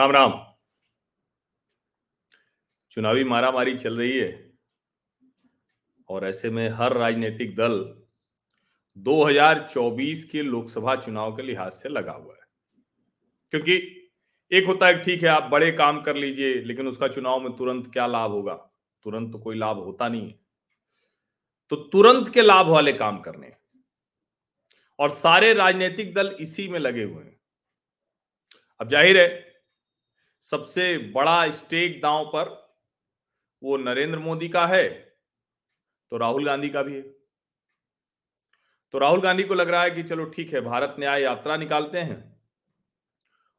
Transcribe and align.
राम 0.00 0.10
राम। 0.10 0.32
चुनावी 2.90 3.24
मारामारी 3.24 3.76
चल 3.78 3.98
रही 3.98 4.18
है 4.18 4.52
और 6.08 6.26
ऐसे 6.26 6.50
में 6.50 6.68
हर 6.68 6.92
राजनीतिक 6.92 7.54
दल 7.56 7.76
2024 8.96 10.24
के 10.24 10.42
लोकसभा 10.42 10.94
चुनाव 10.96 11.36
के 11.36 11.42
लिहाज 11.42 11.72
से 11.72 11.88
लगा 11.88 12.12
हुआ 12.12 12.34
है। 12.34 12.46
क्योंकि 13.50 13.76
एक 14.52 14.66
होता 14.66 14.86
है, 14.86 15.02
ठीक 15.02 15.22
है, 15.22 15.28
आप 15.28 15.42
बड़े 15.42 15.70
काम 15.72 16.00
कर 16.02 16.16
लीजिए, 16.16 16.54
लेकिन 16.54 16.88
उसका 16.88 17.08
चुनाव 17.08 17.40
में 17.40 17.52
तुरंत 17.56 17.92
क्या 17.92 18.06
लाभ 18.06 18.30
होगा? 18.30 18.54
तुरंत 19.02 19.32
तो 19.32 19.38
कोई 19.38 19.56
लाभ 19.56 19.76
होता 19.76 20.08
नहीं 20.08 20.28
है। 20.28 20.38
तो 21.68 21.76
तुरंत 21.76 22.28
के 22.28 22.42
लाभ 22.42 22.66
वाले 22.66 22.92
काम 22.92 23.20
करने 23.20 23.52
और 24.98 25.10
सारे 25.10 25.52
राजनीतिक 25.54 26.14
दल 26.14 26.36
इसी 26.40 26.68
में 26.68 26.78
लगे 26.78 27.02
हुए 27.02 27.24
हैं। 27.24 27.40
अब 28.80 28.88
ज़ाहिर 28.88 29.18
है 29.18 29.49
सबसे 30.44 30.96
बड़ा 31.12 31.50
स्टेक 31.50 32.00
दांव 32.02 32.24
पर 32.26 32.48
वो 33.62 33.76
नरेंद्र 33.76 34.18
मोदी 34.18 34.48
का 34.48 34.66
है 34.66 34.88
तो 36.12 36.16
राहुल 36.16 36.46
गांधी 36.46 36.68
का 36.68 36.82
भी 36.82 36.94
है। 36.94 37.02
तो 38.94 38.98
राहुल 38.98 39.20
गांधी 39.20 39.42
को 39.42 39.54
लग 39.54 39.68
रहा 39.68 39.82
है 39.82 39.90
कि 39.90 40.02
चलो 40.02 40.24
ठीक 40.26 40.52
है, 40.54 40.60
भारत 40.60 40.96
न्याय 40.98 41.22
यात्रा 41.22 41.56
निकालते 41.56 41.98
हैं 41.98 42.18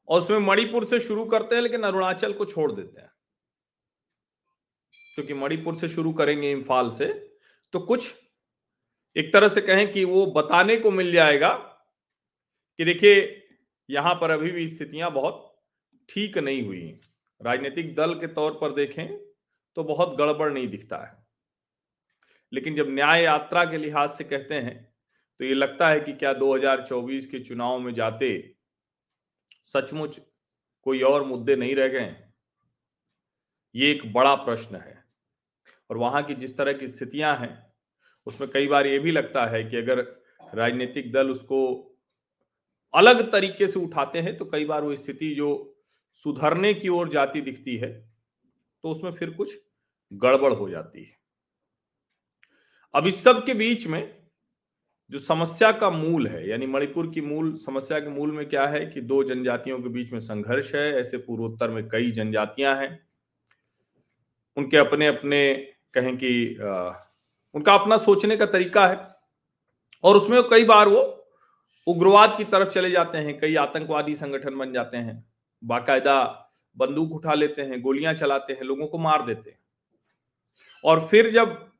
और 0.07 0.21
उसमें 0.21 0.37
मणिपुर 0.37 0.85
से 0.85 0.99
शुरू 0.99 1.25
करते 1.25 1.55
हैं, 1.55 1.61
लेकिन 1.61 1.83
अरुणाचल 1.83 2.33
को 2.33 2.45
छोड़ 2.45 2.71
देते 2.71 3.01
हैं। 3.01 3.09
क्योंकि 5.15 5.33
मणिपुर 5.33 5.75
से 5.75 5.89
शुरू 5.89 6.11
करेंगे 6.13 6.51
इम्फाल 6.51 6.89
से 6.91 7.05
तो 7.73 7.79
कुछ 7.79 8.11
एक 9.15 9.31
तरह 9.33 9.47
से 9.47 9.61
कहें 9.61 9.91
कि 9.91 10.03
वो 10.05 10.25
बताने 10.31 10.77
को 10.77 10.91
मिल 10.91 11.11
जाएगा 11.11 11.49
कि 12.79 12.85
देखिए, 12.85 13.47
यहाँ 13.89 14.13
पर 14.15 14.31
अभी 14.31 14.51
भी 14.51 14.67
स्थितियाँ 14.67 15.11
बहुत 15.11 15.50
ठीक 16.11 16.37
नहीं 16.37 16.61
हुई। 16.63 16.99
राजनीतिक 17.41 17.93
दल 17.95 18.13
के 18.13 18.27
तौर 18.27 18.57
पर 18.61 18.73
देखें 18.73 19.17
तो 19.77 19.83
बहुत 19.83 20.15
गड़बड़ 20.17 20.51
नहीं 20.53 20.67
दिखता 20.67 20.97
है। 20.97 21.25
लेकिन 22.51 22.75
जब 22.75 22.89
न्याय 22.89 23.23
यात्रा 23.23 23.63
के 23.65 23.77
लिहाज 23.77 24.09
से 24.09 24.23
कहते 24.23 24.55
हैं 24.55 24.75
तो 25.39 25.45
ये 25.45 25.53
लगता 25.53 25.89
है 25.89 25.99
कि 25.99 26.13
क्या 26.13 26.33
2024 26.33 27.25
के 27.25 27.39
चुनाव 27.39 27.79
में 27.79 27.93
जाते 27.93 28.31
सचमुच 29.65 30.19
कोई 30.85 31.01
और 31.01 31.23
मुद्दे 31.23 31.55
नहीं 31.55 31.75
रह 31.75 31.87
गए 31.87 32.15
ये 33.75 33.91
एक 33.91 34.11
बड़ा 34.13 34.35
प्रश्न 34.35 34.75
है। 34.75 35.03
और 35.89 35.97
वहाँ 35.97 36.23
की 36.23 36.33
जिस 36.35 36.57
तरह 36.57 36.73
की 36.73 36.87
स्थितियाँ 36.87 37.35
हैं, 37.37 37.73
उसमें 38.27 38.49
कई 38.49 38.67
बार 38.67 38.87
ये 38.87 38.99
भी 38.99 39.11
लगता 39.11 39.45
है 39.45 39.63
कि 39.63 39.77
अगर 39.77 39.99
राजनीतिक 40.55 41.11
दल 41.11 41.29
उसको 41.29 41.59
अलग 42.93 43.31
तरीके 43.31 43.67
से 43.67 43.79
उठाते 43.79 44.19
हैं 44.19 44.37
तो 44.37 44.45
कई 44.45 44.65
बार 44.65 44.83
वो 44.83 44.95
स्थिति 44.95 45.33
जो 45.35 45.49
सुधरने 46.19 46.73
की 46.73 46.89
ओर 46.89 47.09
जाती 47.09 47.41
दिखती 47.41 47.75
है 47.77 47.91
तो 48.83 48.91
उसमें 48.91 49.11
फिर 49.11 49.29
कुछ 49.29 49.57
गड़बड़ 50.11 50.53
हो 50.53 50.69
जाती 50.69 51.03
है। 51.03 51.15
अब 52.93 53.07
इस 53.07 53.23
सब 53.23 53.45
के 53.45 53.53
बीच 53.53 53.85
में 53.87 54.17
जो 55.11 55.19
समस्या 55.19 55.71
का 55.71 55.89
मूल 55.89 56.27
है, 56.27 56.47
यानी 56.49 56.67
मणिपुर 56.67 57.11
की 57.11 57.21
मूल, 57.21 57.53
समस्या 57.55 57.99
के 57.99 58.09
मूल 58.09 58.31
में 58.31 58.47
क्या 58.49 58.67
है 58.67 58.85
कि 58.85 59.01
दो 59.01 59.23
जनजातियों 59.23 59.79
के 59.79 59.89
बीच 59.89 60.11
में 60.13 60.19
संघर्ष 60.19 60.73
है, 60.75 60.91
ऐसे 60.93 61.17
पूर्वोत्तर 61.17 61.69
में 61.69 61.87
कई 61.89 62.11
जनजातियाँ 62.11 62.75
हैं। 62.75 62.99
उनके 64.57 64.77
अपने 64.77 65.07
अपने 65.07 65.53
कहें 65.93 66.15
कि 66.17 66.55
उनका 67.55 67.73
अपना 67.73 67.97
सोचने 67.97 68.37
का 68.37 68.45
तरीका 68.45 68.87
है, 68.87 68.97
और 70.03 70.15
उसमें 70.15 70.41
कई 70.49 70.63
बार 70.63 70.87
वो 70.87 71.01
उग्रवाद 71.87 72.37
की 72.37 72.43
तरफ़ 72.43 72.69
चले 72.69 72.91
जाते 72.91 73.17
हैं, 73.17 73.39
कई 73.39 73.55
आतंकवादी 73.55 74.15
संगठन 74.15 74.57
बन 74.57 74.73
जाते 74.73 74.97
हैं। 74.97 75.23
बाकायदा 75.63 76.47
बंदूक 76.77 77.11
उठा 77.11 77.33
लेते 77.33 77.61
हैं, 77.61 77.81
गोलियाँ 77.81 78.13
चलाते 78.13 78.53
हैं, 78.53 78.61
लोगों 78.61 78.87
को 78.87 78.97
मार 78.97 79.25
देते 79.25 79.49
हैं। 79.49 79.59
और 80.83 81.07
फिर 81.07 81.31
जब 81.31 81.71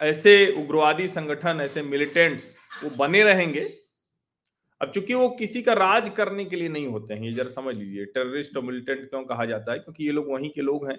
ऐसे 0.00 0.54
उग्रवादी 0.62 1.08
संगठन, 1.08 1.60
ऐसे 1.60 1.82
मिलिटेंट्स 1.82 2.56
वो 2.84 2.90
बने 2.90 3.22
रहेंगे, 3.22 3.68
अब 4.80 4.90
चूँकि 4.90 5.14
वो 5.14 5.28
किसी 5.28 5.62
का 5.62 5.72
राज 5.72 6.08
करने 6.08 6.44
के 6.44 6.56
लिए 6.56 6.68
नहीं 6.68 6.86
होते 6.86 7.14
हैं, 7.14 7.22
ये 7.22 7.32
जरा 7.32 7.50
समझ 7.50 7.74
लीजिए 7.76 8.04
टेररिस्ट 8.04 8.56
और 8.56 8.62
मिलिटेंट 8.62 9.10
क्यों 9.10 9.24
कहा 9.24 9.44
जाता 9.44 9.72
है? 9.72 9.78
क्योंकि 9.78 10.04
ये 10.04 10.12
लोग 10.12 10.32
वहीं 10.32 10.50
के 10.50 10.60
लोग 10.60 10.90
हैं 10.90 10.98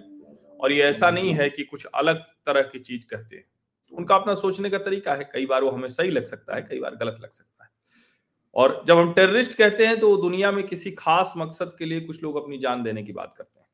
और 0.60 0.72
ये 0.72 0.82
ऐसा 0.82 1.10
नहीं 1.10 1.34
है 1.34 1.50
कि 1.50 1.64
कुछ 1.64 1.84
अलग 1.84 2.16
तरह 2.46 2.62
की 2.62 2.78
चीज़ 2.78 3.06
कहते 3.06 3.36
हैं। 3.36 3.44
उनका 3.92 4.14
अपना 4.14 4.34
सोचने 4.34 4.70
का 4.70 4.78
तरीका 4.78 5.14
है, 5.14 5.30
कई 5.32 5.46
बार 5.46 5.64
वो 5.64 5.70
हमें 5.70 5.88
सही 5.88 6.10
लग 6.10 6.24
सकता 6.24 6.56
है, 6.56 6.62
कई 6.62 6.80
बार 6.80 6.96
गलत 6.96 7.16
लग 7.20 7.30
सकता 7.30 7.50
है। 7.50 7.55
और 8.56 8.84
जब 8.86 8.98
हम 8.98 9.12
टेररिस्ट 9.12 9.58
कहते 9.58 9.86
हैं 9.86 10.00
तो 10.00 10.16
दुनिया 10.16 10.52
में 10.52 10.66
किसी 10.66 10.90
खास 10.90 11.34
मकसद 11.36 11.76
के 11.78 11.84
लिए 11.84 12.00
कुछ 12.00 12.22
लोग 12.22 12.36
अपनी 12.36 12.58
जान 12.58 12.82
देने 12.82 13.02
की 13.02 13.12
बात 13.12 13.34
करते 13.38 13.60
हैं। 13.60 13.66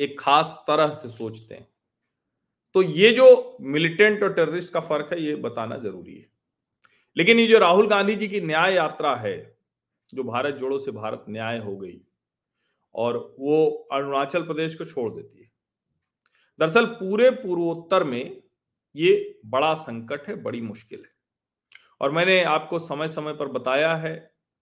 एक 0.00 0.20
खास 0.20 0.64
तरह 0.66 0.88
से 0.88 1.08
सोचते 1.08 1.54
हैं। 1.54 1.68
तो 2.74 2.82
ये 2.82 3.10
जो 3.10 3.56
मिलिटेंट 3.60 4.22
और 4.22 4.32
टेररिस्ट 4.32 4.72
का 4.72 4.80
फ़र्क 4.80 5.08
है, 5.12 5.22
ये 5.22 5.36
बताना 5.36 5.76
ज़रूरी 5.76 6.14
है। 6.14 6.26
लेकिन 7.16 7.38
ये 7.38 7.46
जो 7.46 7.58
राहुल 7.58 7.86
गांधी 7.88 8.14
जी 8.14 8.28
की 8.28 8.40
न्याय 8.40 8.74
यात्रा 8.74 9.16
है, 9.16 9.58
जो 10.14 10.22
भारत 10.22 10.54
जोड़ो 10.54 10.78
से 10.78 10.90
भारत 10.90 11.24
न्याय 11.28 11.58
हो 11.58 11.76
गई, 11.76 12.00
और 12.94 13.34
वो 13.38 13.88
अरुणाचल 13.92 14.42
प्रदेश 14.42 14.74
को 14.74 14.84
छोड़ 14.84 15.14
देती 15.14 15.42
है। 15.42 15.50
दरअसल 16.58 16.86
पूरे 16.86 17.30
पूर्वोत्तर 17.30 18.04
में 18.04 18.42
ये 18.96 19.40
बड़ा 19.46 19.74
संकट 19.74 20.28
है, 20.28 20.42
बड़ी 20.42 20.60
मुश्किल 20.60 20.98
है। 20.98 21.13
और 22.00 22.12
मैंने 22.12 22.42
आपको 22.44 22.78
समय 22.78 23.08
समय 23.08 23.32
पर 23.32 23.48
बताया 23.48 23.94
है, 23.94 24.14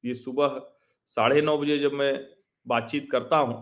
ये 0.05 0.15
सुबह 0.15 0.61
साढ़े 1.11 1.43
नौ 1.43 1.57
बजे 1.59 1.79
जब 1.79 1.93
मैं 1.93 2.15
बातचीत 2.67 3.09
करता 3.13 3.37
हूँ 3.37 3.55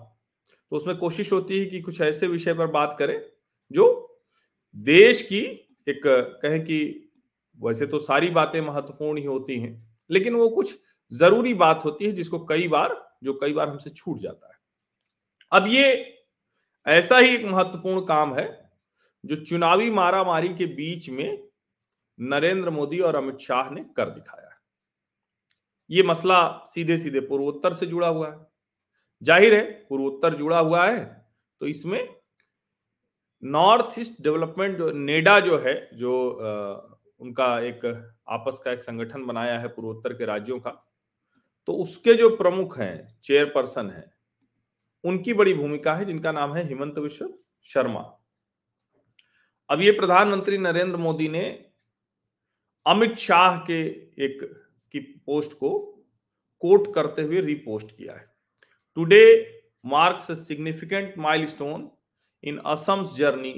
तो 0.72 0.76
उसमें 0.76 0.96
कोशिश 0.96 1.32
होती 1.32 1.58
है 1.58 1.64
कि 1.66 1.80
कुछ 1.80 2.00
ऐसे 2.00 2.26
विषय 2.26 2.54
पर 2.54 2.66
बात 2.68 2.96
करें, 2.98 3.20
जो 3.70 4.18
देश 4.76 5.22
की 5.22 5.40
एक 5.86 6.00
कहें 6.42 6.60
कि 6.60 7.10
वैसे 7.58 7.86
तो 7.86 7.98
सारी 7.98 8.28
बातें 8.30 8.60
महत्वपूर्ण 8.60 9.18
ही 9.18 9.24
होती 9.24 9.58
हैं, 9.60 9.72
लेकिन 10.10 10.34
वो 10.34 10.48
कुछ 10.48 10.74
ज़रूरी 11.12 11.54
बात 11.54 11.84
होती 11.84 12.04
है 12.04 12.12
जिसको 12.12 12.38
कई 12.46 12.68
बार, 12.68 12.94
जो 13.24 13.32
कई 13.34 13.52
बार 13.52 13.68
हमसे 13.68 13.90
छूट 13.90 14.20
जाता 14.20 14.48
है। 14.48 14.58
अब 15.52 15.66
ये 15.68 16.16
ऐसा 16.86 17.18
ही 17.18 17.34
एक 17.34 17.44
महत्वपूर्ण 17.44 18.00
काम 18.06 18.34
है, 18.34 18.48
जो 19.24 19.36
चुनावी 19.36 19.90
मारामारी 19.90 20.48
के 20.50 20.66
बीच 20.68 21.08
में 21.10 21.49
नरेंद्र 22.20 22.70
मोदी 22.70 22.98
और 23.00 23.16
अमित 23.16 23.38
शाह 23.40 23.70
ने 23.70 23.84
कर 23.96 24.10
दिखाया 24.10 24.48
ये 25.90 26.02
मसला 26.02 26.40
सीधे 26.66 26.98
सीधे 26.98 27.20
पूर्वोत्तर 27.22 27.72
से 27.74 27.86
जुड़ा 27.86 28.08
हुआ 28.08 28.28
है। 28.28 28.38
ज़ाहिर 29.22 29.54
है 29.54 29.62
पूर्वोत्तर 29.88 30.34
जुड़ा 30.36 30.58
हुआ 30.58 30.86
है 30.86 31.04
तो 31.60 31.66
इसमें 31.66 32.08
नॉर्थ 33.42 33.98
ईस्ट 33.98 34.22
डेवलपमेंट 34.22 34.78
जो 34.78 34.90
नेडा 34.92 35.38
जो 35.40 35.58
है 35.58 35.74
जो 35.94 36.30
आ, 36.30 36.96
उनका 37.20 37.58
एक 37.60 37.84
आपस 38.28 38.60
का 38.64 38.72
एक 38.72 38.82
संगठन 38.82 39.24
बनाया 39.26 39.58
है 39.58 39.68
पूर्वोत्तर 39.68 40.12
के 40.14 40.24
राज्यों 40.26 40.58
का 40.60 40.70
तो 41.68 41.72
उसके 41.82 42.14
जो 42.14 42.28
प्रमुख 42.36 42.78
हैं 42.78 43.20
चेयरपर्सन 43.22 43.90
हैं 43.90 44.10
उनकी 45.04 45.34
बड़ी 45.34 45.54
भूमिका 45.54 45.94
है 45.94 46.04
जिनका 46.04 46.32
नाम 46.32 46.54
है 46.54 46.66
हिमंत 46.68 46.98
विश्व 46.98 47.28
शर्मा। 47.70 48.00
अब 49.70 49.80
ये 49.80 49.90
प्रधानमंत्री 49.92 50.58
नरेंद्र 50.58 50.96
मोदी 50.98 51.28
ने 51.28 51.42
अमित 52.86 53.16
शाह 53.18 53.56
के 53.66 53.80
एक, 54.24 54.42
की 54.94 55.00
पोस्ट 55.26 55.52
को 55.58 55.78
कोट 56.62 56.92
करते 56.94 57.22
हुए 57.22 57.40
रिपोस्ट 57.42 57.96
किया 57.96 58.14
है। 58.14 58.24
Today 58.96 59.24
marks 59.84 60.30
a 60.30 60.34
significant 60.36 61.18
milestone 61.18 61.90
in 62.44 62.58
Assam 62.66 63.04
journey 63.16 63.52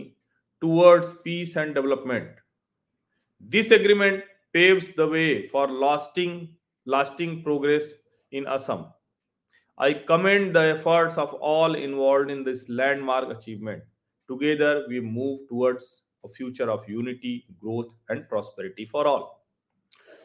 towards 0.62 1.12
peace 1.24 1.56
and 1.56 1.74
development 1.74 2.40
this 3.50 3.72
agreement 3.72 4.22
paves 4.54 4.92
the 4.98 5.08
way 5.12 5.26
for 5.52 5.70
lasting 5.80 6.40
lasting 6.86 7.42
progress 7.42 7.94
in 8.32 8.44
Assam 8.56 8.84
I 9.78 9.94
commend 10.08 10.52
the 10.54 10.64
efforts 10.68 11.18
of 11.18 11.30
all 11.48 11.76
involve 11.76 12.30
in 12.30 12.42
this 12.44 12.68
landmark 12.70 13.36
achievement 13.36 13.82
together 14.28 14.84
we 14.88 15.00
move 15.00 15.36
towards 15.50 15.90
a 16.24 16.28
future 16.28 16.70
of 16.70 16.88
unity, 16.88 17.44
growth, 17.60 17.92
and 18.10 18.28
prosperity 18.28 18.86
for 18.86 19.06
all. 19.06 19.24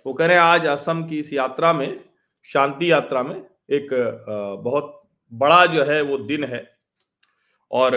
वो 0.06 0.14
कह 0.14 0.26
रहे 0.26 0.38
हैं, 0.38 0.44
आज 0.44 0.66
असम 0.66 1.04
की 1.08 1.20
इस 1.20 1.34
यात्रा 1.34 1.74
में, 1.74 2.04
शांति 2.46 2.92
यात्रा 2.92 3.24
में 3.24 3.36
एक 3.70 3.88
बहुत 4.64 4.94
बड़ा 5.32 5.66
जो 5.66 5.84
है 5.84 6.02
वो 6.02 6.18
दिन 6.18 6.44
है। 6.44 6.66
और 7.72 7.96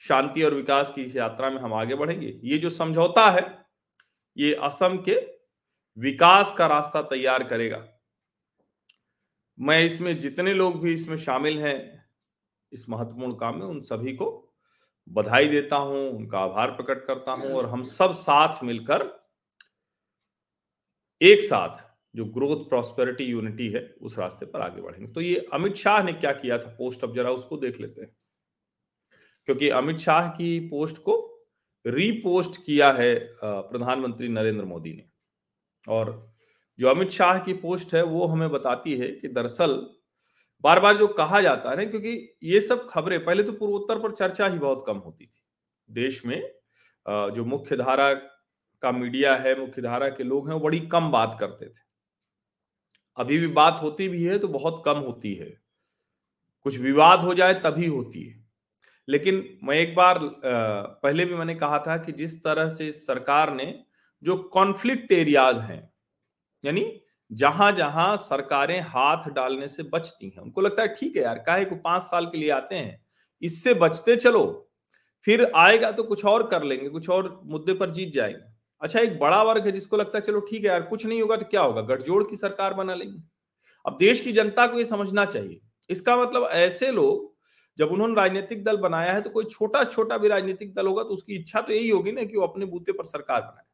शांति 0.00 0.42
और 0.42 0.54
विकास 0.54 0.92
की 0.94 1.02
इस 1.02 1.16
यात्रा 1.16 1.50
में 1.50 1.60
हम 1.60 1.74
आगे 1.74 1.94
बढ़ेंगे। 1.94 2.40
ये 2.44 2.58
जो 2.58 2.70
समझौता 2.70 3.30
है, 3.30 3.46
ये 4.36 4.54
असम 4.54 4.96
के 5.08 5.14
विकास 5.98 6.54
का 6.58 6.66
रास्ता 6.66 7.02
तैयार 7.02 7.42
करेगा। 7.44 7.86
मैं 9.58 9.82
इसमें 9.84 10.18
जितने 10.18 10.54
लोग 10.54 10.80
भी 10.82 10.94
इसमें 10.94 11.16
शामिल 11.16 11.58
हैं, 11.58 12.06
इस 12.72 12.88
महत्वपूर्ण 12.90 13.32
काम 13.32 13.58
में 13.58 13.66
उन 13.66 13.80
सभी 13.80 14.12
को 14.12 14.51
बधाई 15.08 15.48
देता 15.48 15.76
हूँ, 15.76 16.10
उनका 16.10 16.38
आभार 16.38 16.70
प्रकट 16.70 17.06
करता 17.06 17.32
हूँ 17.32 17.52
और 17.54 17.66
हम 17.66 17.82
सब 17.82 18.12
साथ 18.12 18.62
मिलकर 18.64 19.02
एक 21.20 21.42
साथ 21.42 21.82
जो 22.16 22.24
ग्रोथ 22.24 22.64
प्रॉस्पेरिटी 22.68 23.24
यूनिटी 23.24 23.68
है, 23.68 23.94
उस 24.02 24.18
रास्ते 24.18 24.46
पर 24.46 24.60
आगे 24.60 24.82
बढ़ेंगे। 24.82 25.12
तो 25.12 25.20
ये 25.20 25.46
अमित 25.52 25.74
शाह 25.74 26.02
ने 26.02 26.12
क्या 26.12 26.32
किया 26.32 26.58
था? 26.58 26.74
पोस्ट 26.78 27.04
अब 27.04 27.14
जरा 27.14 27.30
उसको 27.30 27.56
देख 27.56 27.80
लेते 27.80 28.00
हैं। 28.00 28.16
क्योंकि 29.48 29.68
अमित 29.68 29.96
शाह 29.96 30.28
की 30.28 30.58
पोस्ट 30.68 30.98
को 30.98 31.14
रीपोस्ट 31.84 32.60
किया 32.66 32.90
है 32.92 33.14
प्रधानमंत्री 33.42 34.28
नरेंद्र 34.28 34.64
मोदी 34.64 34.92
ने। 34.92 35.04
और 35.88 36.32
जो 36.78 36.88
अमित 36.88 37.10
शाह 37.10 37.38
की 37.38 37.52
पोस्ट 37.54 37.94
है, 37.94 38.02
वो 38.02 38.26
हमें 38.26 38.50
बताती 38.50 38.96
है 38.96 39.08
कि 39.08 39.28
दरअसल 39.28 39.74
बार 40.64 40.80
बार 40.80 40.96
जो 40.96 41.06
कहा 41.08 41.40
जाता 41.40 41.70
है 41.70 41.76
ना, 41.76 41.84
क्योंकि 41.84 42.36
ये 42.44 42.60
सब 42.60 42.86
खबरें, 42.90 43.24
पहले 43.24 43.42
तो 43.42 43.52
पूर्वोत्तर 43.52 43.98
पर 43.98 44.12
चर्चा 44.12 44.46
ही 44.46 44.58
बहुत 44.58 44.84
कम 44.86 44.96
होती 44.96 45.24
थी। 45.24 45.42
देश 45.88 46.24
में 46.26 46.40
जो 47.06 47.44
मुख्य 47.44 47.76
धारा 47.76 48.12
का 48.82 48.92
मीडिया 48.92 49.34
है, 49.36 49.58
मुख्य 49.60 49.82
धारा 49.82 50.08
के 50.08 50.24
लोग 50.24 50.50
हैं 50.50 50.60
बड़ी 50.60 50.80
कम 50.88 51.10
बात 51.10 51.36
करते 51.40 51.66
थे। 51.66 51.80
अभी 53.18 53.38
भी 53.38 53.46
बात 53.48 53.78
होती 53.82 54.08
भी 54.08 54.22
है 54.24 54.38
तो 54.38 54.48
बहुत 54.50 54.82
कम 54.86 54.98
होती 54.98 55.34
है। 55.34 55.50
कुछ 56.66 56.76
विवाद 56.78 57.20
हो 57.20 57.34
जाए, 57.34 57.54
तभी 57.54 57.86
होती 57.86 58.22
है। 58.22 58.40
लेकिन 59.08 59.58
मैं 59.64 59.76
एक 59.76 59.94
बार 59.94 60.18
पहले 60.22 61.24
भी 61.24 61.34
मैंने 61.34 61.54
कहा 61.54 61.78
था 61.78 61.96
कि 61.96 62.12
जिस 62.12 62.42
तरह 62.44 62.68
से 62.68 62.90
सरकार 62.92 63.52
ने 63.54 63.74
जो 64.22 64.36
कॉन्फ्लिक्ट 64.52 65.12
एरियाज़ 65.12 65.60
हैं, 65.60 65.90
यानी 66.64 66.82
जहाँ 67.32 67.70
जहाँ 67.72 68.16
सरकारें 68.16 68.80
हाथ 68.82 69.28
डालने 69.30 69.68
से 69.68 69.82
बचती 69.84 70.28
हैं। 70.28 70.42
उनको 70.42 70.60
लगता 70.60 70.82
है, 70.82 70.88
ठीक 70.90 71.16
है 71.16 71.22
यार, 71.22 71.38
काहे 71.38 71.64
को 71.64 71.76
पाँच 71.76 72.02
साल 72.02 72.26
के 72.26 72.38
लिए 72.38 72.50
आते 72.50 72.74
हैं? 72.74 73.00
इससे 73.42 73.74
बचते 73.74 74.16
चलो, 74.16 74.44
फिर 75.26 75.44
आएगा 75.56 75.90
तो 75.92 76.02
कुछ 76.04 76.24
और 76.24 76.46
कर 76.48 76.62
लेंगे, 76.62 76.88
कुछ 76.88 77.08
और 77.10 77.40
मुद्दे 77.46 77.74
पर 77.74 77.90
जीत 77.90 78.12
जाएँगे। 78.12 78.50
अच्छा 78.82 79.00
एक 79.00 79.18
बड़ा 79.18 79.42
वर्ग 79.42 79.66
है 79.66 79.72
जिसको 79.72 79.96
लगता 79.96 80.18
है, 80.18 80.22
चलो 80.22 80.40
ठीक 80.40 80.64
है 80.64 80.68
यार, 80.68 80.82
कुछ 80.82 81.06
नहीं 81.06 81.20
होगा 81.22 81.36
तो 81.36 81.46
क्या 81.46 81.62
होगा? 81.62 81.82
गठजोड़ 81.84 82.22
की 82.24 82.36
सरकार 82.36 82.74
बना 82.74 82.94
लेंगे। 82.94 83.22
अब 83.84 83.96
देश 84.00 84.20
की 84.20 84.32
जनता 84.32 84.66
को 84.66 84.78
यह 84.78 84.84
समझना 84.84 85.24
चाहिए। 85.26 85.60
इसका 85.90 86.16
मतलब 86.16 86.48
ऐसे 86.52 86.90
लोग, 86.92 87.30
जब 87.78 87.92
उन्होंने 87.92 88.14
राजनीतिक 88.14 88.64
दल 88.64 88.76
बनाया 88.78 89.12
है 89.12 89.20
तो 89.22 89.30
कोई 89.30 89.44
छोटा 89.46 89.84
छोटा 89.84 90.18
भी 90.18 90.28
राजनीतिक 90.28 90.74
दल 90.74 90.86
होगा 90.86 91.02
तो 91.02 91.10
उसकी 91.10 91.36
इच्छा 91.36 91.60
तो 91.60 91.72
यही 91.72 91.88
होगी 91.90 92.12
ना 92.12 92.24
कि 92.24 92.36
वो 92.36 92.46
अपने 92.46 92.66
बूते 92.66 92.92
पर 92.92 93.04
सरकार 93.06 93.40
बनाए। 93.42 93.64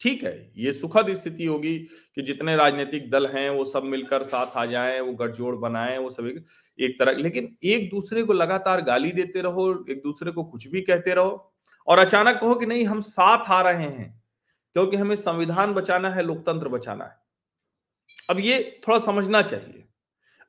ठीक 0.00 0.24
है, 0.24 0.52
ये 0.56 0.72
सुखद 0.72 1.14
स्थिति 1.14 1.44
होगी 1.44 1.78
कि 2.14 2.22
जितने 2.22 2.56
राजनीतिक 2.56 3.10
दल 3.10 3.26
हैं, 3.26 3.50
वो 3.50 3.64
सब 3.64 3.82
मिलकर 3.82 4.22
साथ 4.22 4.46
आ 4.56 4.66
जाएँ, 4.66 5.00
वो 5.00 5.12
गठजोड़ 5.12 5.56
बनाएँ, 5.56 5.98
वो 5.98 6.10
सभी 6.10 6.30
एक 6.84 6.98
तरह, 6.98 7.12
लेकिन 7.12 7.56
एक 7.64 7.90
दूसरे 7.90 8.22
को 8.22 8.32
लगातार 8.32 8.80
गाली 8.80 9.12
देते 9.12 9.40
रहो, 9.40 9.86
एक 9.90 10.02
दूसरे 10.02 10.32
को 10.32 10.44
कुछ 10.44 10.66
भी 10.68 10.80
कहते 10.80 11.14
रहो 11.14 11.54
और 11.86 11.98
अचानक 11.98 12.40
कहो 12.40 12.54
कि 12.54 12.66
नहीं, 12.66 12.84
हम 12.84 13.00
साथ 13.00 13.50
आ 13.50 13.62
रहे 13.62 13.84
हैं, 13.84 14.22
क्योंकि 14.74 14.96
हमें 14.96 15.16
संविधान 15.16 15.74
बचाना 15.74 16.10
है, 16.10 16.22
लोकतंत्र 16.22 16.68
बचाना 16.68 17.04
है। 17.04 17.16
अब 18.30 18.40
ये 18.40 18.80
थोड़ा 18.88 18.98
समझना 18.98 19.42
चाहिए। 19.42 19.84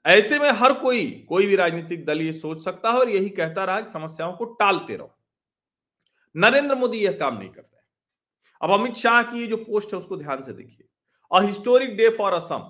ऐसे 0.05 0.39
में 0.39 0.51
हर 0.51 0.73
कोई 0.73 1.25
कोई 1.29 1.45
भी 1.45 1.55
राजनीतिक 1.55 2.05
दल 2.05 2.21
ये 2.21 2.33
सोच 2.33 2.63
सकता 2.63 2.91
है 2.91 2.99
और 2.99 3.09
यही 3.09 3.29
कहता 3.29 3.63
रहा 3.63 3.81
कि 3.81 3.91
समस्याओं 3.91 4.33
को 4.33 4.45
टालते 4.45 4.95
रहो। 4.95 5.15
नरेंद्र 6.35 6.75
मोदी 6.75 6.97
यह 6.97 7.11
काम 7.11 7.37
नहीं 7.37 7.49
करते। 7.49 7.78
अब 8.61 8.71
अमित 8.71 8.95
शाह 8.95 9.21
की 9.23 9.45
जो 9.47 9.57
पोस्ट 9.57 9.93
है, 9.93 9.99
उसको 9.99 10.17
ध्यान 10.17 10.41
से 10.41 10.53
देखिए। 10.53 10.87
A 11.31 11.41
historic 11.41 11.95
day 11.97 12.09
for 12.09 12.33
Assam 12.33 12.69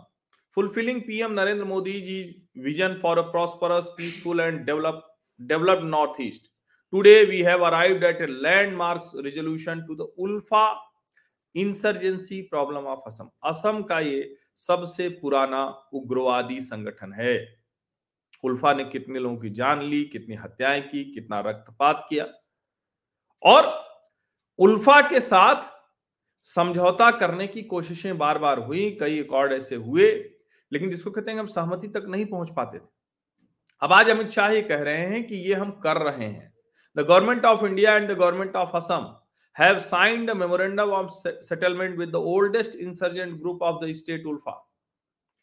fulfilling 0.57 1.01
PM 1.01 1.31
Narendra 1.31 1.65
Modi 1.65 1.99
ji 2.01 2.21
vision 2.57 2.95
for 2.95 3.19
a 3.19 3.21
prosperous 3.21 3.87
peaceful 3.97 4.39
and 4.39 4.59
develop 4.65 5.05
developed 5.39 5.83
north 5.83 6.21
east 6.21 6.51
today 6.91 7.23
we 7.25 7.41
have 7.41 7.63
arrived 7.63 8.03
at 8.03 8.21
a 8.21 8.25
landmark 8.25 9.11
resolution 9.15 9.81
to 9.81 9.95
the 9.95 10.01
ULFA 10.19 10.65
insurgency 11.55 12.41
problem 12.41 12.87
of 12.87 12.99
Assam 13.07 13.29
Assam 13.43 13.81
का 13.83 13.99
ये 13.99 14.37
सबसे 14.57 15.09
पुराना 15.09 15.63
उग्रवादी 15.93 16.59
संगठन 16.61 17.13
है। 17.13 17.59
उल्फा 18.43 18.73
ने 18.73 18.83
कितने 18.83 19.19
लोगों 19.19 19.37
की 19.37 19.49
जान 19.49 19.81
ली, 19.81 20.03
कितनी 20.03 20.35
हत्याएँ 20.35 20.81
की, 20.81 21.03
कितना 21.11 21.39
रक्तपात 21.39 22.05
किया। 22.09 22.25
और 23.43 23.67
उल्फा 24.59 25.01
के 25.01 25.19
साथ 25.19 25.78
समझौता 26.47 27.09
करने 27.11 27.47
की 27.47 27.61
कोशिशें 27.61 28.17
बार 28.17 28.37
बार 28.37 28.59
हुई, 28.59 28.89
कई 28.99 29.17
रिकॉर्ड 29.17 29.53
ऐसे 29.53 29.75
हुए, 29.75 30.11
लेकिन 30.71 30.89
जिसको 30.89 31.11
कहते 31.11 31.31
हैं 31.31 31.39
हम 31.39 31.47
सहमति 31.47 31.87
तक 31.87 32.05
नहीं 32.07 32.25
पहुँच 32.25 32.49
पाते 32.55 32.79
थे। 32.79 32.87
अब 33.81 33.93
आज 33.93 34.09
अमित 34.09 34.29
शाह 34.29 34.49
ये 34.49 34.61
कह 34.61 34.81
रहे 34.83 35.05
हैं 35.07 35.23
कि 35.27 35.35
ये 35.47 35.53
हम 35.53 35.71
कर 35.83 35.97
रहे 36.01 36.25
हैं। 36.25 36.53
The 36.95 37.01
government 37.01 37.45
of 37.45 37.65
India 37.65 37.95
and 37.95 38.09
the 38.11 38.15
government 38.17 38.55
of 38.55 38.75
Assam 38.77 39.05
have 39.55 39.79
signed 39.79 40.31
memorandum 40.31 40.89
of 40.91 41.09
settlement 41.11 41.97
with 41.99 42.09
the 42.09 42.15
oldest 42.15 42.75
insurgent 42.75 43.39
group 43.39 43.63
of 43.63 43.85
the 43.85 43.91
state 43.93 44.25
ULFA 44.25 44.51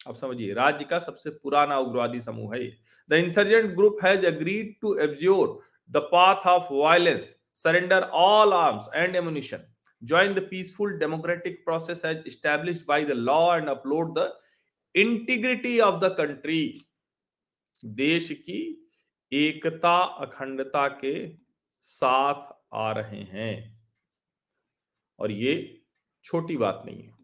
अब 0.06 0.14
समझिए, 0.14 0.52
राज्य 0.54 0.84
का 0.84 0.98
सबसे 0.98 1.30
पुराना 1.30 1.78
उग्रवादी 1.78 2.20
समूह 2.20 2.54
है 2.54 2.66
the 3.10 3.12
insurgent 3.14 3.74
group 3.76 3.98
has 4.04 4.26
to 4.80 4.94
abjure 4.98 5.58
the 5.90 6.08
path 6.12 6.46
of 6.48 6.72
violence 6.72 7.34
surrender 7.54 8.02
all 8.14 8.52
arms 8.52 8.88
and 8.94 9.16
ammunition 9.16 9.64
join 10.06 10.34
the 10.34 10.42
peaceful 10.42 10.98
democratic 10.98 11.64
process 11.64 12.02
as 12.02 12.24
established 12.26 12.86
by 12.86 13.02
the 13.04 13.14
law 13.14 13.52
and 13.52 13.68
upload 13.68 14.14
the 14.14 14.26
integrity 14.94 15.80
of 15.82 16.00
the 16.00 16.10
country 16.16 16.64
देश 17.82 18.30
की 18.44 18.60
एकता 19.32 19.96
अखंडता 20.24 20.86
के 21.00 21.16
साथ 21.84 22.52
आ 22.74 22.90
रहे 22.92 23.22
हैं 23.32 23.54
और 25.18 25.30
ये 25.32 25.54
छोटी 26.24 26.56
बात 26.56 26.82
नहीं 26.86 27.02
है 27.02 27.14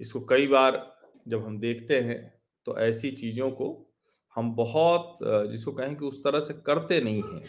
इसको 0.00 0.20
कई 0.30 0.46
बार 0.46 0.80
जब 1.28 1.44
हम 1.44 1.58
देखते 1.60 2.00
हैं 2.00 2.18
तो 2.66 2.78
ऐसी 2.78 3.10
चीज़ों 3.10 3.50
को 3.50 3.68
हम 4.36 4.54
बहुत 4.54 5.18
जिसको 5.50 5.72
कहें 5.72 5.96
कि 5.96 6.04
उस 6.04 6.22
तरह 6.24 6.40
से 6.40 6.54
करते 6.66 7.00
नहीं 7.00 7.22
हैं 7.22 7.42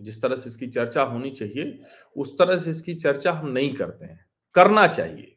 जिस 0.00 0.20
तरह 0.22 0.36
से 0.36 0.48
इसकी 0.50 0.66
चर्चा 0.68 1.02
होनी 1.02 1.30
चाहिए 1.30 1.78
उस 2.16 2.32
तरह 2.38 2.56
से 2.56 2.70
इसकी 2.70 2.94
चर्चा 2.94 3.32
हम 3.32 3.48
नहीं 3.48 3.72
करते 3.74 4.04
हैं। 4.04 4.24
करना 4.54 4.86
चाहिए 4.88 5.36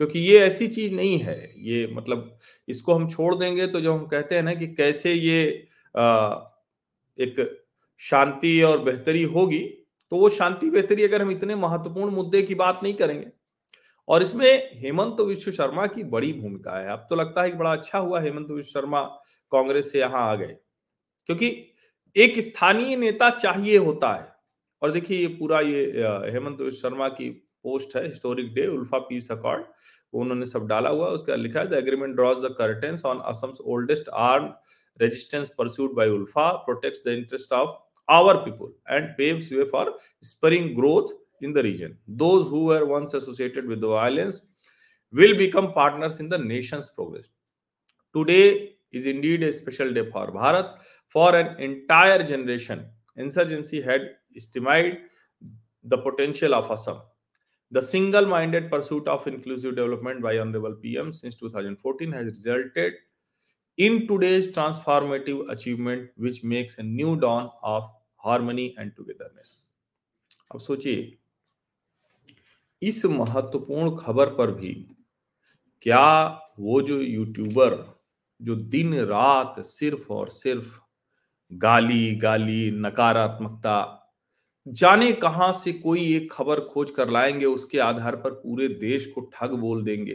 क्योंकि 0.00 0.18
ये 0.18 0.38
ऐसी 0.40 0.66
चीज़ 0.68 0.94
नहीं 0.94 1.18
है। 1.18 1.52
ये 1.60 1.86
मतलब 1.92 2.36
इसको 2.68 2.94
हम 2.94 3.08
छोड़ 3.08 3.34
देंगे 3.34 3.66
तो 3.66 3.80
जो 3.80 3.94
हम 3.94 4.06
कहते 4.06 4.34
हैं 4.34 4.42
ना 4.42 4.54
कि 4.54 4.66
कैसे 4.68 5.12
ये 5.12 5.68
आ, 5.94 6.36
एक 7.18 7.64
शांति 8.00 8.60
और 8.62 8.78
बेहतरी 8.78 9.22
होगी 9.24 9.58
तो 10.12 10.16
वो 10.16 10.28
शांति 10.28 10.70
बेहतरी 10.70 11.04
अगर 11.04 11.22
हम 11.22 11.30
इतने 11.30 11.54
महत्वपूर्ण 11.56 12.14
मुद्दे 12.14 12.42
की 12.42 12.54
बात 12.54 12.80
नहीं 12.82 12.94
करेंगे। 12.94 13.26
और 14.08 14.22
इसमें 14.22 14.70
हेमंत 14.74 15.20
विश्व 15.20 15.50
शर्मा 15.50 15.86
की 15.86 16.02
बड़ी 16.04 16.32
भूमिका 16.32 16.78
है। 16.78 16.88
अब 16.88 17.06
तो 17.10 17.16
लगता 17.16 17.42
है 17.42 17.50
कि 17.50 17.56
बड़ा 17.56 17.72
अच्छा 17.72 17.98
हुआ 17.98 18.20
हेमंत 18.20 18.50
विश्व 18.50 18.70
शर्मा 18.70 19.02
कांग्रेस 19.52 19.90
से 19.92 19.98
यहाँ 19.98 20.22
आ 20.22 20.34
गए 20.34 20.56
क्योंकि 21.28 21.50
एक 22.16 22.38
स्थानीय 22.40 22.96
नेता 22.96 23.30
चाहिए 23.32 23.76
होता 23.78 24.12
है। 24.12 24.26
और 24.82 24.90
देखिए, 24.92 25.18
ये 25.18 25.26
पूरा 25.28 25.60
ये 25.60 25.84
हेमंत 26.32 26.70
शर्मा 26.74 27.08
की 27.10 27.28
पोस्ट 27.64 27.96
है, 27.96 28.06
historic 28.06 28.52
day, 28.54 28.66
ULFA 28.68 28.98
peace 29.08 29.30
accord 29.32 29.64
उन्होंने 30.12 30.46
सब 30.46 30.66
डाला 30.66 30.90
हुआ 30.90 31.06
उसके 31.10 31.36
लिखा 31.36 31.60
है 31.60 31.78
agreement 31.78 32.14
draws 32.16 32.36
the 32.38 32.54
curtains 32.58 33.04
on 33.06 33.18
Assam's 33.26 33.60
oldest 33.66 34.08
arm 34.08 34.52
resistance 35.00 35.50
pursued 35.58 35.94
by 35.94 36.08
ULFA, 36.08 36.50
protects 36.50 37.02
the 37.06 37.08
interest 37.10 37.52
of 37.52 37.76
our 38.08 38.36
people 38.44 38.72
and 38.90 39.08
paves 39.16 39.52
way 39.52 39.64
for 39.72 39.98
spurring 40.24 40.74
growth 40.76 41.44
in 41.44 41.52
the 41.52 41.58
region. 41.58 41.96
Those 42.18 42.46
who 42.48 42.64
with 43.68 43.84
violence 43.84 44.42
will 45.14 45.36
become 45.38 45.66
partners 45.76 46.20
in 46.20 46.28
the 46.28 46.40
nation's 46.42 46.88
progress. 46.96 47.30
Today 48.14 48.40
is 48.94 49.08
indeed 49.08 49.42
a 49.42 49.52
special 49.52 49.92
day 49.94 50.02
for 50.10 50.30
Bharat. 50.30 50.78
For 51.08 51.34
an 51.34 51.58
entire 51.60 52.22
generation, 52.22 52.86
insurgency 53.16 53.80
had 53.80 54.02
estimated 54.36 54.98
the 55.82 55.98
potential 55.98 56.54
of 56.54 56.70
Assam. 56.70 57.00
The 57.70 57.82
single 57.82 58.26
minded 58.26 58.70
pursuit 58.70 59.08
of 59.08 59.26
inclusive 59.26 59.76
development 59.76 60.22
by 60.22 60.38
Honorable 60.38 60.74
PM 60.82 61.12
since 61.12 61.34
2014 61.34 62.12
has 62.12 62.26
resulted 62.26 62.94
in 63.78 64.06
today's 64.06 64.48
transformative 64.48 65.48
achievement, 65.50 66.10
which 66.16 66.42
makes 66.42 66.78
a 66.78 66.82
new 66.82 67.16
dawn 67.16 67.50
of 67.62 67.90
harmony 68.16 68.74
and 68.78 68.92
togetherness. 68.96 69.56
अब 70.54 70.60
सोचिए 70.60 71.16
इस 72.82 73.04
महत्वपूर्ण 73.04 73.96
खबर 73.96 74.34
पर 74.34 74.50
भी 74.50 74.72
क्या 75.82 76.26
वो 76.58 76.80
जो 76.82 77.00
यूट्यूबर 77.00 77.76
जो 78.42 78.54
दिन 78.74 78.94
रात 79.10 79.60
सिर्फ़ 79.66 80.12
और 80.12 80.28
सिर्फ़ 80.30 80.78
गाली 81.52 82.14
गाली, 82.14 82.70
नकारात्मकता। 82.72 83.94
जाने 84.66 85.12
कहाँ 85.12 85.52
से 85.54 85.72
कोई 85.72 86.00
एक 86.16 86.32
खबर 86.32 86.60
खोज 86.62 86.90
कर 86.90 87.10
लाएँगे, 87.10 87.46
उसके 87.46 87.78
आधार 87.78 88.16
पर 88.16 88.30
पूरे 88.32 88.68
देश 88.70 89.06
को 89.06 89.20
ठग 89.34 89.52
बोल 89.52 89.82
देंगे, 89.84 90.14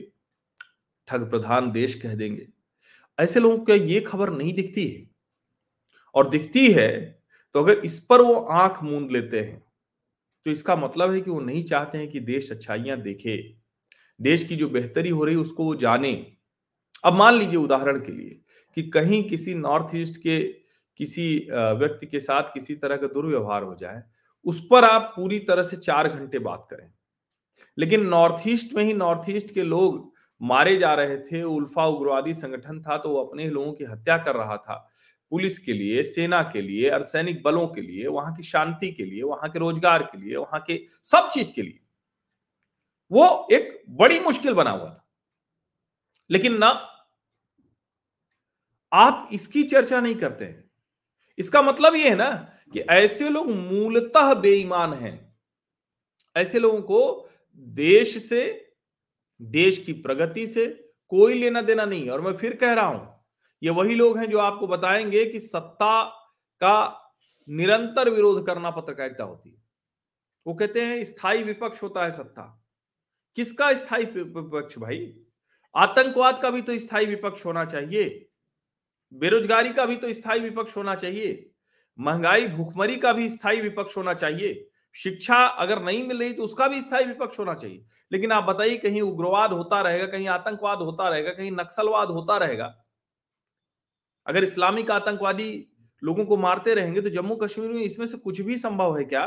ठग 1.08 1.30
प्रधान 1.30 1.72
देश 1.72 1.96
कह 1.96 2.16
देंगे। 2.16 2.48
ऐसे 3.20 3.40
लोगों 3.40 3.58
को 3.58 3.74
ये 3.74 4.00
खबर 4.02 4.30
नहीं 4.32 4.54
दिखती 4.54 4.88
है? 4.88 5.06
और 6.16 6.30
दिखती 6.30 6.68
है 6.72 6.90
तो 7.56 7.64
अगर 7.64 7.78
इस 7.78 8.00
पर 8.06 8.22
वो 8.22 8.34
आँख 8.34 8.82
मूंद 8.84 9.12
लेते 9.12 9.40
हैं 9.40 9.62
तो 10.46 10.52
इसका 10.52 10.76
मतलब 10.76 11.14
है 11.14 11.22
कि 11.22 11.32
वो 11.32 11.40
नहीं 11.40 11.64
चाहते 11.64 11.98
हैं 11.98 12.08
कि 12.10 12.20
देश 12.22 12.52
अच्छाइयाँ 12.52 12.98
देखे। 13.02 13.38
देश 14.20 14.44
की 14.44 14.56
जो 14.56 14.70
बेहतरी 14.70 15.10
हो 15.10 15.26
रही, 15.26 15.36
उसको 15.36 15.66
वो 15.66 15.76
जाने। 15.76 16.14
अब 17.04 17.14
मान 17.14 17.36
लीजिए 17.36 17.56
उदाहरण 17.56 18.00
के 18.00 18.12
लिए 18.12 18.40
कि 18.78 18.84
कहीं 18.90 19.24
किसी 19.24 19.54
नॉर्थ 19.56 19.96
ईस्ट 19.96 20.22
के 20.24 20.40
किसी 21.00 21.48
व्यक्ति 21.52 22.08
के 22.08 22.20
साथ 22.20 22.54
किसी 22.54 22.76
तरह 22.76 22.98
का 22.98 23.08
दुर्व्यवहार 23.08 23.64
हो 23.64 23.76
जाए, 23.76 24.04
उस 24.46 24.60
पर 24.72 24.84
आप 24.84 25.12
पूरी 25.16 25.40
तरह 25.40 25.64
से 25.64 25.78
चार 25.78 26.08
घंटे 26.10 26.40
बात 26.40 26.68
करें। 26.72 26.92
लेकिन 27.78 28.06
नॉर्थ 28.08 28.48
ईस्ट 28.48 28.76
में 28.76 28.84
ही 28.84 28.94
नॉर्थ 28.94 29.30
ईस्ट 29.30 29.54
के 29.54 29.64
लोग 29.64 30.12
मारे 30.42 30.76
जा 30.78 30.94
रहे 30.94 31.18
थे, 31.18 31.42
उल्फा 31.44 31.86
उग्रवादी 31.86 32.34
संगठन 32.34 32.82
था 32.82 32.98
तो 32.98 33.10
वो 33.10 33.24
अपने 33.24 33.48
लोगों 33.48 33.74
की 33.74 33.84
हत्या 33.84 34.18
कर 34.18 34.36
रहा 34.36 34.58
था, 34.58 34.76
पुलिस 35.32 35.60
के 35.60 35.74
लिए, 35.74 36.04
सेना 36.04 36.42
के 36.44 36.62
लिए, 36.62 36.90
अर्धसैनिक 36.90 37.42
बलों 37.44 37.68
के 37.68 37.82
लिए, 37.82 38.08
वहाँ 38.08 38.34
की 38.36 38.44
शांति 38.44 38.92
के 38.92 39.06
लिए, 39.06 39.22
वहाँ 39.24 39.50
के 39.50 39.60
रोज़गार 39.60 40.04
के 40.04 40.18
लिए, 40.18 40.36
वहाँ 40.36 40.60
के 40.68 40.80
सब 41.04 41.30
चीज़ 41.34 41.54
के 41.54 41.62
लिए। 41.62 41.80
वो 43.12 43.48
एक 43.52 43.84
बड़ी 43.92 44.20
मुश्किल 44.20 44.54
बना 44.54 44.70
हुआ 44.70 44.90
था। 44.90 45.06
लेकिन 46.30 46.58
ना, 46.58 46.68
आप 48.92 49.30
इसकी 49.34 49.64
चर्चा 49.64 50.00
नहीं 50.00 50.16
करते 50.16 50.46
हैं। 50.46 50.63
इसका 51.38 51.62
मतलब 51.62 51.96
यह 51.96 52.10
है 52.10 52.16
ना 52.16 52.30
कि 52.74 52.80
ऐसे 52.80 53.30
लोग 53.30 53.50
मूलतः 53.50 54.34
बेईमान 54.34 54.94
हैं। 54.94 55.36
ऐसे 56.36 56.60
लोगों 56.60 56.82
को 56.82 57.30
देश 57.58 58.18
से, 58.30 58.44
देश 59.42 59.78
की 59.78 59.94
प्रगति 59.94 60.48
से 60.48 60.68
कोई 61.12 61.34
लेना 61.34 61.62
देना 61.62 61.86
नहीं 61.86 62.10
और 62.10 62.22
मैं 62.22 62.34
फिर 62.34 62.56
कह 62.56 62.74
रहा 62.74 62.86
हूँ, 62.86 63.08
ये 63.62 63.70
वही 63.70 63.96
लोग 63.96 64.18
हैं 64.18 64.30
जो 64.30 64.38
आपको 64.38 64.68
बताएँगे 64.68 65.26
कि 65.26 65.40
सत्ता 65.40 66.04
का 66.62 67.00
निरंतर 67.48 68.10
विरोध 68.10 68.46
करना 68.48 68.72
पत्रकारिता 68.72 69.24
होती 69.24 69.50
है। 69.50 69.62
वो 70.46 70.54
कहते 70.54 70.82
हैं, 70.82 71.04
स्थायी 71.04 71.44
विपक्ष 71.44 71.84
होता 71.84 72.04
है 72.04 72.12
सत्ता। 72.12 72.44
किसका 73.38 73.74
स्थायी 73.74 74.06
विपक्ष 74.06 74.78
भाई? 74.78 75.14
आतंकवाद 75.76 76.42
का 76.42 76.50
भी 76.50 76.62
तो 76.62 76.78
स्थायी 76.80 77.06
विपक्ष 77.06 77.46
होना 77.46 77.66
चाहिए। 77.66 78.30
बेरोजगारी 79.14 79.74
का 79.74 79.86
भी 79.86 79.96
तो 79.96 80.14
स्थायी 80.14 80.40
विपक्ष 80.40 80.78
होना 80.78 80.96
चाहिए। 80.96 81.50
महँगाई, 82.00 82.48
भूखमरी 82.48 82.96
का 82.98 83.14
भी 83.14 83.30
स्थायी 83.30 83.62
विपक्ष 83.62 83.98
होना 83.98 84.14
चाहिए। 84.14 84.70
शिक्षा 84.96 85.36
अगर 85.46 85.82
नहीं 85.84 86.04
मिल 86.08 86.20
रही 86.20 86.34
तो 86.34 86.44
उसका 86.44 86.68
भी 86.68 86.82
स्थायी 86.82 87.06
विपक्ष 87.06 87.40
होना 87.40 87.54
चाहिए। 87.54 87.86
लेकिन 88.12 88.32
आप 88.32 88.44
बताइए, 88.44 88.78
कहीं 88.78 89.02
उग्रवाद 89.02 89.52
होता 89.52 89.82
रहेगा, 89.82 90.06
कहीं 90.06 90.28
आतंकवाद 90.28 90.80
होता 90.80 91.10
रहेगा, 91.10 91.32
कहीं 91.32 91.52
नक्सलवाद 91.52 92.10
होता 92.10 92.38
रहेगा। 92.38 92.74
अगर 94.28 94.44
इस्लामिक 94.44 94.92
आतंकवादी 94.92 95.70
लोगों 96.04 96.26
को 96.26 96.38
मारते 96.38 96.74
रहेंगे 96.74 97.02
तो 97.02 97.10
जम्मू 97.10 97.36
कश्मीर 97.36 97.72
में 97.72 97.82
इसमें 97.82 98.06
से 98.08 98.18
कुछ 98.18 98.42
भी 98.42 98.58
संभव 98.58 98.98
है 98.98 99.04
क्या? 99.06 99.26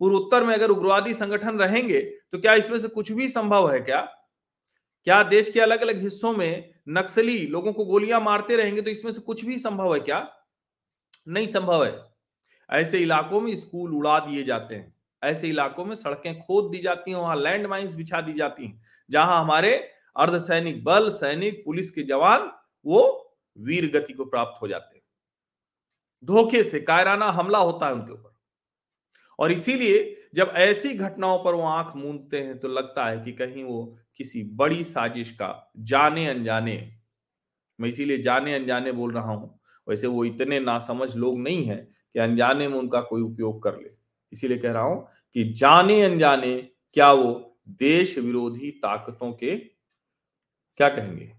पूर्वोत्तर 0.00 0.44
में 0.44 0.54
अगर 0.54 0.70
उग्रवादी 0.70 1.14
संगठन 1.14 1.58
रहेंगे 1.58 2.00
तो 2.32 2.38
क्या 2.38 2.54
इसमें 2.54 2.78
से 2.78 2.88
कुछ 2.88 3.12
भी 3.12 3.28
संभव 3.28 3.70
है 3.72 3.80
क्या? 3.80 4.00
क्या 5.06 5.22
देश 5.22 5.50
के 5.50 5.60
अलग 5.60 5.82
अलग 5.82 6.00
हिस्सों 6.00 6.32
में 6.32 6.71
नक्सली 6.88 7.46
लोगों 7.46 7.72
को 7.72 7.84
गोलियाँ 7.84 8.20
मारते 8.20 8.56
रहेंगे 8.56 8.82
तो 8.82 8.90
इसमें 8.90 9.12
से 9.12 9.20
कुछ 9.20 9.44
भी 9.44 9.58
संभव 9.58 9.94
है 9.94 10.00
क्या? 10.00 10.36
नहीं 11.28 11.46
संभव 11.46 11.84
है। 11.84 12.12
ऐसे 12.70 12.98
इलाकों 12.98 13.40
में 13.40 13.56
स्कूल 13.56 13.94
उड़ा 13.94 14.18
दिए 14.18 14.42
जाते 14.42 14.74
हैं। 14.74 14.94
ऐसे 15.22 15.48
इलाकों 15.48 15.84
में 15.84 15.94
सड़कें 15.96 16.40
खोद 16.40 16.70
दी 16.70 16.78
जाती 16.78 17.10
हैं, 17.10 17.18
वहाँ 17.18 17.36
लैंड 17.36 17.68
बिछा 17.96 18.20
दी 18.20 18.32
जाती 18.32 18.66
हैं, 18.66 18.82
जहाँ 19.10 19.40
हमारे 19.40 19.90
अर्धसैनिक 20.16 20.84
बल, 20.84 21.10
सैनिक, 21.10 21.62
पुलिस 21.64 21.90
के 21.90 22.02
जवान, 22.02 22.52
वो 22.86 23.28
वीर 23.58 23.90
गति 23.90 24.12
को 24.12 24.24
प्राप्त 24.24 24.62
हो 24.62 24.68
जाते 24.68 24.96
हैं। 24.96 25.02
धोखे 26.24 26.62
से 26.62 26.80
कायराना 26.80 27.26
हमला 27.26 27.58
होता 27.58 27.86
है 27.86 27.92
उनके 27.92 28.12
ऊपर। 28.12 28.36
और 29.38 29.52
इसीलिए 29.52 30.24
जब 30.34 30.52
ऐसी 30.56 30.94
घटनाओं 30.94 31.44
पर 31.44 31.54
वो 31.54 31.62
आँख 31.62 31.96
मूंदते 31.96 32.40
हैं 32.40 32.58
तो 32.58 32.68
लगता 32.68 33.06
है 33.06 33.20
कि 33.20 33.32
कहीं 33.32 33.64
वो 33.64 33.98
किसी 34.16 34.42
बड़ी 34.42 34.84
साजिश 34.84 35.30
का 35.32 35.72
जाने 35.78 36.26
अनजाने 36.26 36.92
मैं 37.80 37.88
इसीलिए 37.88 38.18
जाने 38.18 38.54
अनजाने 38.54 38.92
बोल 38.92 39.12
रहा 39.12 39.32
हूँ। 39.32 39.60
वैसे 39.88 40.06
वो 40.06 40.24
इतने 40.24 40.60
नासमझ 40.60 41.16
लोग 41.16 41.38
नहीं 41.38 41.64
है 41.64 41.76
कि 41.76 42.18
अनजाने 42.18 42.68
में 42.68 42.78
उनका 42.78 43.00
कोई 43.00 43.22
उपयोग 43.22 43.62
कर 43.62 43.78
ले। 43.80 43.90
इसीलिए 44.32 44.58
कह 44.58 44.72
रहा 44.72 44.82
हूँ 44.82 45.08
कि 45.34 45.44
जाने 45.44 46.02
अनजाने 46.02 46.56
क्या 46.92 47.12
वो 47.12 47.58
देश 47.68 48.18
विरोधी 48.18 48.70
ताकतों 48.70 49.32
के 49.32 49.56
क्या 49.56 50.88
कहेंगे? 50.88 51.32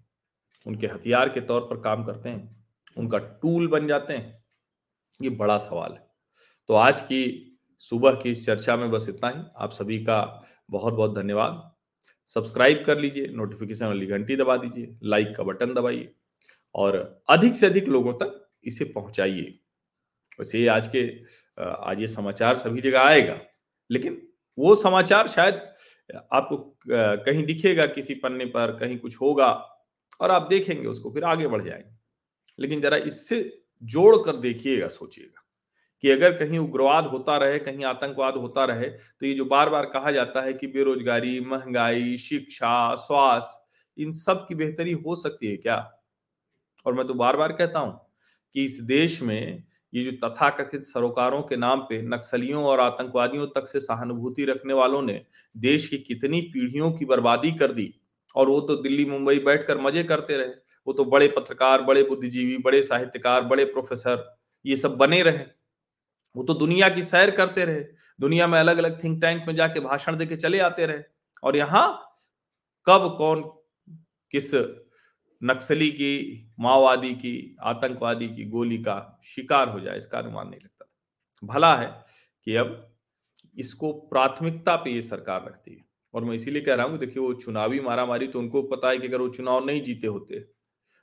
उनके 0.66 0.88
हथियार 0.88 1.30
के 1.30 1.42
तौर 1.42 1.62
पर 1.62 1.82
काम 1.82 2.06
करते 2.06 2.30
हैं, 2.30 2.66
उनका 2.98 3.18
टूल 3.18 3.68
बन 3.68 3.88
जाते 3.88 4.14
हैं। 4.14 4.44
ये 5.22 5.30
बड़ा 5.30 5.58
सवाल 5.58 5.92
है। 5.92 6.08
तो 6.68 6.74
आज 6.74 7.02
की 7.02 7.50
सुबह 7.80 8.12
की 8.12 8.32
इस 8.32 8.46
चर्चा 8.46 8.76
में 8.78 8.92
बस 8.92 9.06
इतना 9.10 9.30
ही। 9.30 9.44
आप 9.58 9.72
सभी 9.72 10.04
का 10.04 10.44
बहुत 10.72 10.94
बहुत 10.94 11.16
धन्यवाद। 11.16 11.73
सब्सक्राइब 12.30 12.84
कर 12.86 13.00
लीजिए 13.00 13.28
नोटिफिकेशन 13.28 13.86
वाली 13.86 14.06
घंटी 14.06 14.36
दबा 14.36 14.58
दीजिए 14.58 14.96
लाइक 15.04 15.36
का 15.38 15.44
बटन 15.44 15.74
दबाइए 15.74 16.12
और 16.76 16.98
अधिक 17.30 17.56
से 17.56 17.66
अधिक 17.66 17.88
लोगों 17.88 18.14
तक 18.14 18.40
इसे 18.64 18.86
पहुंचाइए। 18.86 19.60
वैसे 20.40 20.66
आज 20.68 20.88
के 20.96 21.02
आज 21.58 22.00
ये 22.02 22.08
समाचार 22.08 22.58
सभी 22.58 22.82
जगह 22.82 23.00
आएगा, 23.00 23.40
लेकिन 23.90 24.22
वो 24.58 24.76
समाचार 24.76 25.28
शायद 25.28 25.62
आपको 26.34 26.58
कहीं 27.26 27.44
दिखेगा 27.46 27.86
किसी 27.86 28.16
पन्ने 28.16 28.46
पर, 28.46 28.78
कहीं 28.80 28.98
कुछ 29.00 29.16
होगा 29.22 29.50
और 30.22 30.32
आप 30.32 30.48
देखेंगे 30.50 30.88
उसको, 30.88 31.12
फिर 31.12 31.24
आगे 31.24 31.48
बढ़ 31.48 31.64
जाएँगे। 31.64 31.96
लेकिन 32.60 32.82
जरा 32.82 32.98
इससे 32.98 33.38
जोड़ 33.84 34.16
कर 34.26 34.36
देखिएगा, 34.38 34.88
सोचिएगा। 34.88 35.43
कि 36.04 36.10
अगर 36.12 36.32
कहीं 36.34 36.60
उग्रवाद 36.60 37.06
होता 37.06 37.38
रहे, 37.38 37.60
कहीं 37.60 37.84
आतंकवाद 37.86 38.36
होता 38.36 38.66
रहे 38.66 38.88
तो 38.88 39.26
ये 39.26 39.34
जो 39.34 39.46
बार 39.46 39.70
बार 39.70 39.86
कहा 39.86 40.12
जाता 40.12 40.42
है 40.42 40.54
कि 40.54 40.68
बेरोजगारी, 40.68 41.40
महँगाई, 41.40 42.18
शिक्षा, 42.18 42.96
स्वास्थ्य, 42.96 44.04
इन 44.04 44.12
सब 44.12 44.46
की 44.48 44.56
बेहतरी 44.56 44.92
हो 44.92 45.16
सकती 45.16 45.48
है 45.48 45.58
क्या? 45.58 45.78
और 46.86 46.94
मैं 46.94 47.08
तो 47.08 47.14
बार 47.14 47.38
बार 47.38 47.52
कहता 47.52 47.80
हूँ 47.80 48.00
कि 48.56 48.66
इस 48.66 48.80
देश 48.82 49.22
में 49.22 49.64
ये 49.94 50.04
जो 50.04 50.12
तथाकथित 50.28 50.84
सरोकारों 50.84 51.42
के 51.42 51.58
नाम 51.58 51.80
पे 51.80 52.02
नक्सलियों 52.02 52.64
और 52.64 52.80
आतंकवादियों 52.80 53.48
तक 53.48 53.68
से 53.68 53.80
सहानुभूति 53.80 54.46
रखने 54.46 54.74
वालों 54.74 55.02
ने 55.02 55.22
देश 55.56 55.88
की 55.88 55.98
कितनी 55.98 56.42
पीढ़ियों 56.42 56.92
की 56.92 57.06
बर्बादी 57.06 57.52
कर 57.52 57.72
दी। 57.72 57.94
और 58.36 58.50
वो 58.50 58.60
तो 58.62 58.76
दिल्ली, 58.76 59.06
मुंबई 59.06 59.40
बैठकर 59.40 59.78
मज़े 59.78 60.04
करते 60.04 60.38
रहे। 60.38 60.54
वो 60.88 60.94
तो 60.94 61.06
बड़े 61.06 61.28
पत्रकार, 61.28 61.82
बड़े 61.82 62.04
बुद्धिजीवी, 62.04 62.58
बड़े 62.58 62.82
साहित्यकार, 62.84 63.44
बड़े 63.44 63.66
प्रोफेसर, 63.66 64.38
ये 64.66 64.76
सब 64.76 64.96
बने 64.98 65.22
रहे। 65.22 65.63
वो 66.36 66.44
तो 66.44 66.54
दुनिया 66.56 66.90
की 66.90 67.04
सैर 67.04 67.32
करते 67.32 67.66
रहे, 67.66 67.84
दुनिया 68.20 68.48
में 68.48 68.60
अलग 68.60 68.78
अलग 68.78 69.04
थिंक 69.04 69.22
टैंक 69.22 69.44
में 69.48 69.56
जाके 69.56 69.80
भाषण 69.82 70.16
देके 70.18 70.36
चले 70.36 70.60
आते 70.62 70.86
रहे। 70.86 71.04
और 71.44 71.58
यहाँ 71.58 71.88
कब 72.88 73.16
कौन 73.18 73.42
किस 74.34 74.54
नक्सली 75.42 75.90
की, 75.92 76.54
माओवादी 76.60 77.14
की, 77.16 77.58
आतंकवादी 77.62 78.28
की 78.28 78.46
गोली 78.50 78.78
का 78.80 79.20
शिकार 79.26 79.70
हो 79.70 79.80
जाए, 79.80 79.98
इसका 79.98 80.18
अनुमान 80.20 80.48
नहीं 80.48 80.60
लगता 80.60 80.86
भला 81.44 81.76
है 81.76 81.88
कि 82.48 82.56
अब 82.56 82.90
इसको 83.58 83.92
प्राथमिकता 84.10 84.76
पे 84.76 84.92
ये 84.92 85.02
सरकार 85.02 85.44
रखती 85.46 85.72
है। 85.72 85.84
और 86.14 86.24
मैं 86.24 86.36
इसीलिए 86.36 86.62
कह 86.62 86.76
रहा 86.76 86.86
हूँ 86.86 86.98
देखिए, 87.00 87.22
वो 87.24 87.34
चुनावी 87.36 87.80
मारामारी 87.82 88.28
तो 88.28 88.40
उनको 88.40 88.62
पता 88.66 88.90
है 88.90 88.98
कि 88.98 89.08
अगर 89.08 89.22
वो 89.22 89.28
चुनाव 89.30 89.66
नहीं 89.66 89.82
जीते 89.84 90.08
होते, 90.08 90.46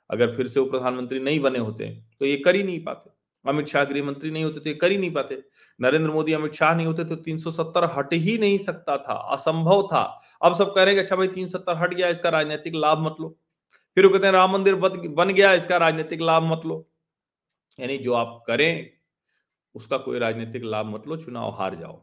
अगर 0.09 0.35
फिर 0.35 0.47
से 0.47 0.59
वो 0.59 0.65
प्रधानमंत्री 0.67 1.19
नहीं 1.19 1.39
बने 1.39 1.59
होते 1.59 1.89
तो 2.19 2.25
ये 2.25 2.37
कर 2.37 2.55
ही 2.55 2.63
नहीं 2.63 2.83
पाते। 2.83 3.09
अमित 3.45 3.67
शाह 3.67 3.83
गृह 3.83 4.03
मंत्री 4.03 4.31
नहीं 4.31 4.43
होते 4.43 4.59
तो 4.59 4.69
ये 4.69 4.75
कर 4.75 4.91
ही 4.91 4.97
नहीं 4.97 5.11
पाते। 5.11 5.41
नरेंद्र 5.79 6.11
मोदी, 6.11 6.33
अमित 6.33 6.53
शाह 6.53 6.73
नहीं 6.75 6.87
होते 6.87 7.03
तो 7.05 7.15
370 7.17 7.89
हट 7.97 8.13
ही 8.13 8.37
नहीं 8.37 8.57
सकता 8.57 8.97
था, 8.97 9.13
असंभव 9.13 9.81
था। 9.87 10.03
अब 10.41 10.55
सब 10.55 10.73
कह 10.75 10.83
रहे 10.83 10.95
हैं 10.95 11.01
अच्छा 11.01 11.15
भाई, 11.15 11.27
तीन 11.27 11.47
सौ 11.47 11.57
सत्तर 11.57 11.77
हट 11.77 11.93
गया, 11.93 12.07
इसका 12.07 12.29
राजनीतिक 12.29 12.75
लाभ 12.75 12.99
मत 12.99 13.15
लो। 13.21 13.37
फिर 13.97 14.05
वो 14.05 14.11
कहते 14.13 14.25
हैं, 14.25 14.33
राम 14.33 14.51
मंदिर 14.51 14.75
बन 14.75 15.33
गया, 15.33 15.53
इसका 15.53 15.77
राजनीतिक 15.77 16.21
लाभ 16.21 16.43
मत 16.43 16.61
लो। 16.65 16.87
यानी 17.79 17.97
जो 17.97 18.13
आप 18.13 18.43
करें, 18.47 18.89
उसका 19.75 19.97
कोई 19.97 20.19
राजनीतिक 20.19 20.63
लाभ 20.63 20.85
मत 20.85 21.07
लो, 21.07 21.17
चुनाव 21.17 21.51
हार 21.51 21.75
जाओ। 21.75 22.01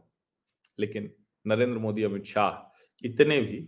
लेकिन 0.79 1.11
नरेंद्र 1.45 1.77
मोदी, 1.77 2.03
अमित 2.03 2.25
शाह 2.25 2.65
इतने 3.03 3.41
भी 3.41 3.67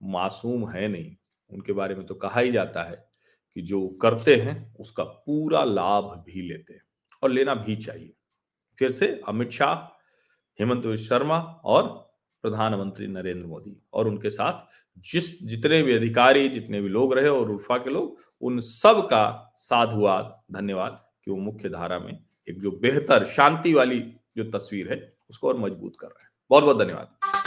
मासूम 0.00 0.68
है 0.70 0.88
नहीं। 0.88 1.16
उनके 1.50 1.72
बारे 1.72 1.94
में 1.94 2.06
तो 2.06 2.14
कहा 2.14 2.40
ही 2.40 2.52
जाता 2.52 2.82
है 2.82 2.96
कि 3.56 3.62
जो 3.62 3.86
करते 4.02 4.36
हैं, 4.36 4.74
उसका 4.76 5.04
पूरा 5.04 5.64
लाभ 5.64 6.04
भी 6.26 6.42
लेते 6.42 6.74
हैं। 6.74 6.82
और 7.22 7.30
लेना 7.30 7.54
भी 7.54 7.76
चाहिए। 7.76 8.12
फिर 8.78 8.90
से 8.90 9.20
अमित 9.28 9.50
शाह, 9.50 9.74
हेमंत 10.60 10.96
शर्मा 10.96 11.38
और 11.64 12.12
प्रधानमंत्री 12.42 13.06
नरेंद्र 13.06 13.46
मोदी 13.46 13.82
और 13.92 14.08
उनके 14.08 14.30
साथ 14.30 14.66
जिस 14.98 15.42
जितने 15.42 15.82
भी 15.82 15.92
अधिकारी, 15.92 16.48
जितने 16.48 16.80
भी 16.80 16.88
लोग 16.88 17.14
रहे 17.14 17.28
और 17.28 17.50
उल्फा 17.50 17.76
के 17.76 17.90
लोग, 17.90 18.18
उन 18.40 18.60
सब 18.60 19.06
का 19.06 19.54
साधुवाद, 19.56 20.42
धन्यवाद 20.52 21.04
कि 21.24 21.30
वो 21.30 21.36
मुख्य 21.36 21.68
धारा 21.68 21.98
में 21.98 22.18
एक 22.48 22.60
जो 22.60 22.70
बेहतर, 22.70 23.24
शांति 23.24 23.74
वाली 23.74 24.00
जो 24.36 24.44
तस्वीर 24.44 24.92
है, 24.92 25.16
उसको 25.30 25.48
और 25.48 25.56
मज़बूत 25.56 25.96
कर 26.00 26.06
रहे 26.06 26.22
हैं। 26.22 26.30
बहुत 26.50 26.64
बहुत 26.64 26.78
धन्यवाद। 26.78 27.41